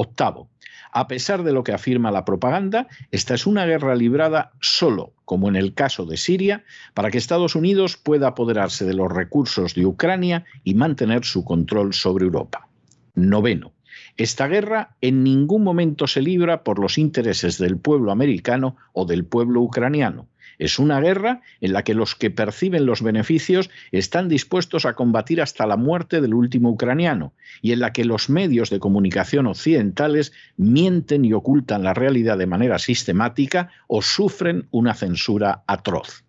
[0.00, 0.48] Octavo,
[0.92, 5.48] a pesar de lo que afirma la propaganda, esta es una guerra librada solo, como
[5.48, 9.84] en el caso de Siria, para que Estados Unidos pueda apoderarse de los recursos de
[9.84, 12.68] Ucrania y mantener su control sobre Europa.
[13.14, 13.72] Noveno.
[14.16, 19.24] Esta guerra en ningún momento se libra por los intereses del pueblo americano o del
[19.24, 20.28] pueblo ucraniano,
[20.60, 25.40] es una guerra en la que los que perciben los beneficios están dispuestos a combatir
[25.40, 27.32] hasta la muerte del último ucraniano
[27.62, 32.46] y en la que los medios de comunicación occidentales mienten y ocultan la realidad de
[32.46, 36.24] manera sistemática o sufren una censura atroz.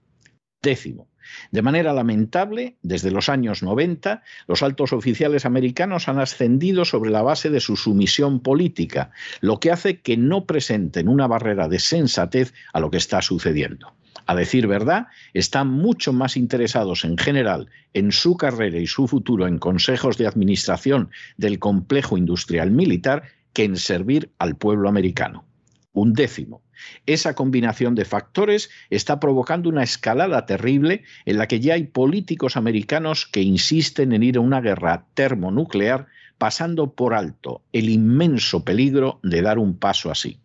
[0.62, 1.10] Décimo.
[1.52, 7.22] De manera lamentable, desde los años 90, los altos oficiales americanos han ascendido sobre la
[7.22, 9.12] base de su sumisión política,
[9.42, 13.94] lo que hace que no presenten una barrera de sensatez a lo que está sucediendo
[14.26, 19.48] a decir verdad, están mucho más interesados en general en su carrera y su futuro
[19.48, 25.46] en consejos de administración del complejo industrial militar que en servir al pueblo americano.
[25.94, 26.62] Un décimo.
[27.06, 32.58] Esa combinación de factores está provocando una escalada terrible en la que ya hay políticos
[32.58, 36.08] americanos que insisten en ir a una guerra termonuclear
[36.38, 40.41] pasando por alto el inmenso peligro de dar un paso así.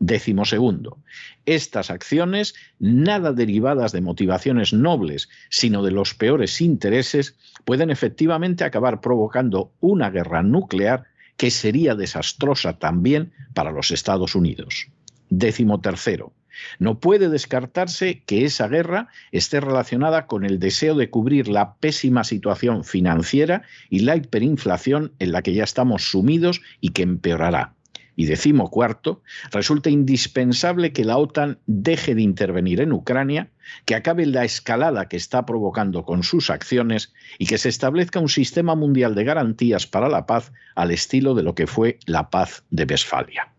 [0.00, 0.98] Décimo segundo,
[1.44, 7.34] estas acciones, nada derivadas de motivaciones nobles, sino de los peores intereses,
[7.64, 11.04] pueden efectivamente acabar provocando una guerra nuclear
[11.36, 14.86] que sería desastrosa también para los Estados Unidos.
[15.30, 16.32] Décimo tercero,
[16.78, 22.24] no puede descartarse que esa guerra esté relacionada con el deseo de cubrir la pésima
[22.24, 27.74] situación financiera y la hiperinflación en la que ya estamos sumidos y que empeorará.
[28.18, 33.52] Y decimo cuarto, resulta indispensable que la OTAN deje de intervenir en Ucrania,
[33.84, 38.28] que acabe la escalada que está provocando con sus acciones y que se establezca un
[38.28, 42.64] sistema mundial de garantías para la paz al estilo de lo que fue la paz
[42.70, 43.52] de Westfalia.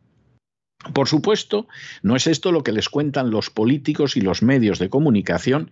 [0.91, 1.69] Por supuesto,
[2.03, 5.71] no es esto lo que les cuentan los políticos y los medios de comunicación,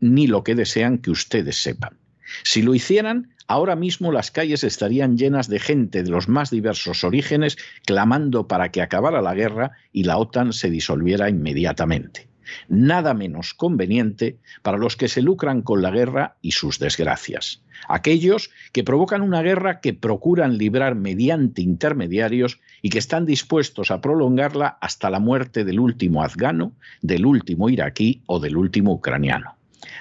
[0.00, 1.98] ni lo que desean que ustedes sepan.
[2.42, 7.04] Si lo hicieran, Ahora mismo las calles estarían llenas de gente de los más diversos
[7.04, 12.28] orígenes clamando para que acabara la guerra y la OTAN se disolviera inmediatamente.
[12.68, 17.62] Nada menos conveniente para los que se lucran con la guerra y sus desgracias.
[17.88, 24.00] Aquellos que provocan una guerra que procuran librar mediante intermediarios y que están dispuestos a
[24.00, 26.72] prolongarla hasta la muerte del último afgano,
[27.02, 29.53] del último iraquí o del último ucraniano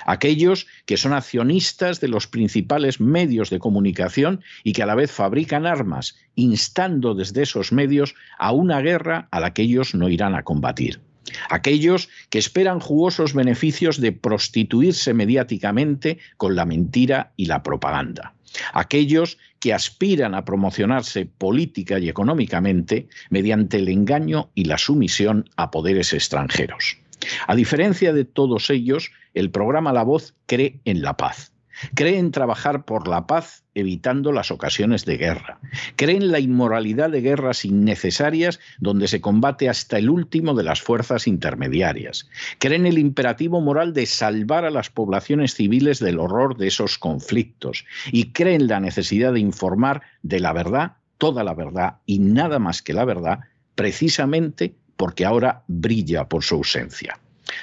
[0.06, 5.12] aquellos que son accionistas de los principales medios de comunicación y que a la vez
[5.12, 10.36] fabrican armas, instando desde esos medios a una guerra a la que ellos no irán
[10.36, 11.02] a combatir.
[11.50, 18.36] Aquellos que esperan jugosos beneficios de prostituirse mediáticamente con la mentira y la propaganda.
[18.74, 25.72] Aquellos que aspiran a promocionarse política y económicamente mediante el engaño y la sumisión a
[25.72, 27.03] poderes extranjeros.
[27.48, 31.52] A diferencia de todos ellos, el programa La Voz cree en la paz.
[31.96, 35.60] Cree en trabajar por la paz evitando las ocasiones de guerra.
[35.96, 40.82] Cree en la inmoralidad de guerras innecesarias donde se combate hasta el último de las
[40.82, 42.30] fuerzas intermediarias.
[42.60, 47.00] Cree en el imperativo moral de salvar a las poblaciones civiles del horror de esos
[47.00, 47.86] conflictos.
[48.12, 52.60] Y cree en la necesidad de informar de la verdad toda la verdad y nada
[52.60, 53.40] más que la verdad,
[53.76, 57.20] precisamente porque ahora brilla por su ausencia.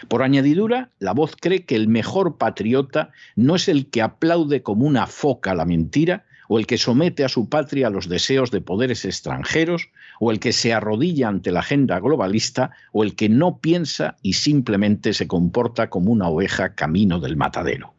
[0.08, 4.86] Por añadidura, la voz cree que el mejor patriota no es el que aplaude como
[4.86, 8.60] una foca la mentira, o el que somete a su patria a los deseos de
[8.60, 13.58] poderes extranjeros, o el que se arrodilla ante la agenda globalista, o el que no
[13.58, 17.94] piensa y simplemente se comporta como una oveja camino del matadero.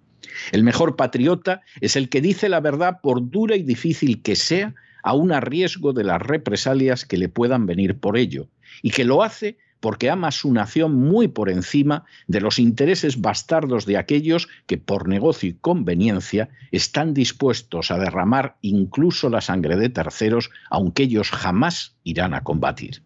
[0.52, 4.76] El mejor patriota es el que dice la verdad por dura y difícil que sea,
[5.04, 8.48] aun a riesgo de las represalias que le puedan venir por ello,
[8.82, 13.86] y que lo hace porque ama su nación muy por encima de los intereses bastardos
[13.86, 19.90] de aquellos que por negocio y conveniencia están dispuestos a derramar incluso la sangre de
[19.90, 23.02] terceros, aunque ellos jamás irán a combatir.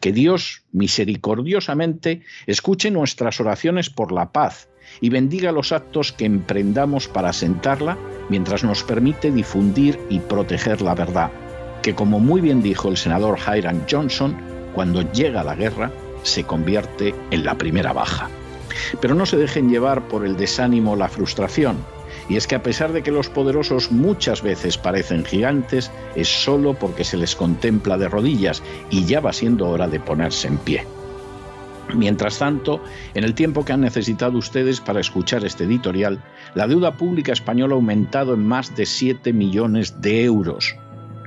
[0.00, 4.68] Que Dios misericordiosamente escuche nuestras oraciones por la paz
[5.00, 7.96] y bendiga los actos que emprendamos para asentarla
[8.28, 11.30] mientras nos permite difundir y proteger la verdad,
[11.82, 15.90] que como muy bien dijo el senador Hiram Johnson, cuando llega la guerra,
[16.22, 18.30] se convierte en la primera baja.
[19.00, 21.76] Pero no se dejen llevar por el desánimo o la frustración.
[22.28, 26.74] Y es que a pesar de que los poderosos muchas veces parecen gigantes, es solo
[26.74, 30.86] porque se les contempla de rodillas y ya va siendo hora de ponerse en pie.
[31.94, 32.82] Mientras tanto,
[33.14, 36.22] en el tiempo que han necesitado ustedes para escuchar este editorial,
[36.54, 40.76] la deuda pública española ha aumentado en más de 7 millones de euros.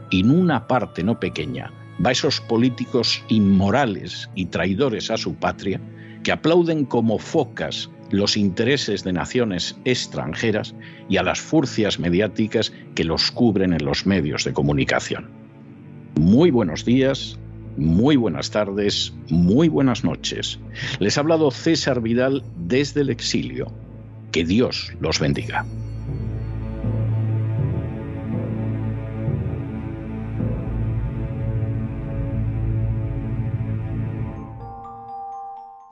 [0.10, 1.72] Y en una parte no pequeña
[2.04, 5.80] va a esos políticos inmorales y traidores a su patria
[6.24, 10.76] que aplauden como focas los intereses de naciones extranjeras
[11.10, 15.30] y a las furcias mediáticas que los cubren en los medios de comunicación.
[16.20, 17.38] Muy buenos días,
[17.78, 20.60] muy buenas tardes, muy buenas noches.
[21.00, 23.72] Les ha hablado César Vidal desde el exilio.
[24.32, 25.66] Que Dios los bendiga.